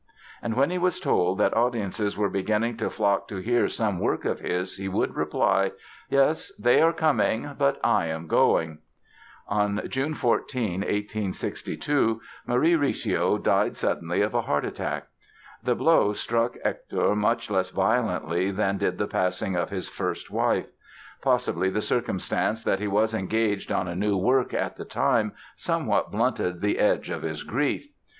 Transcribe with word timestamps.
And 0.41 0.55
when 0.55 0.71
he 0.71 0.79
was 0.79 0.99
told 0.99 1.37
that 1.37 1.55
audiences 1.55 2.17
were 2.17 2.27
beginning 2.27 2.75
to 2.77 2.89
flock 2.89 3.27
to 3.27 3.37
hear 3.37 3.67
some 3.69 3.99
work 3.99 4.25
of 4.25 4.39
his 4.39 4.77
he 4.77 4.87
would 4.87 5.15
reply: 5.15 5.73
"Yes, 6.09 6.51
they 6.57 6.81
are 6.81 6.91
coming; 6.91 7.51
but 7.55 7.79
I 7.83 8.07
am 8.07 8.25
going!" 8.25 8.79
On 9.47 9.79
June 9.87 10.15
14, 10.15 10.81
1862, 10.81 12.19
Marie 12.47 12.73
Recio 12.75 13.37
died 13.37 13.77
suddenly 13.77 14.23
of 14.23 14.33
a 14.33 14.41
heart 14.41 14.65
attack. 14.65 15.05
The 15.61 15.75
blow 15.75 16.13
struck 16.13 16.55
Hector 16.63 17.15
much 17.15 17.51
less 17.51 17.69
violently 17.69 18.49
than 18.49 18.79
did 18.79 18.97
the 18.97 19.05
passing 19.05 19.55
of 19.55 19.69
his 19.69 19.87
first 19.87 20.31
wife. 20.31 20.65
Possibly 21.21 21.69
the 21.69 21.79
circumstance 21.83 22.63
that 22.63 22.79
he 22.79 22.87
was 22.87 23.13
engaged 23.13 23.71
on 23.71 23.87
a 23.87 23.93
new 23.95 24.17
work 24.17 24.51
at 24.51 24.77
the 24.77 24.85
time 24.85 25.33
somewhat 25.55 26.11
blunted 26.11 26.59
the 26.59 26.79
edge 26.79 27.11
of 27.11 27.21
his 27.21 27.43
grief. 27.43 27.85